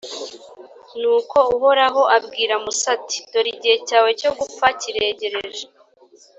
nuko 0.99 1.37
uhoraho 1.55 2.01
abwira 2.17 2.55
musa, 2.63 2.87
ati 2.97 3.17
«dore 3.31 3.49
igihe 3.55 3.77
cyawe 3.87 4.09
cyo 4.19 4.31
gupfa 4.37 4.65
kiregereje. 4.79 5.65